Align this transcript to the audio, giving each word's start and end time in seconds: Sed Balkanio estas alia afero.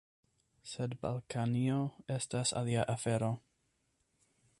Sed 0.69 0.95
Balkanio 1.03 1.77
estas 2.15 2.53
alia 2.63 2.87
afero. 2.95 3.29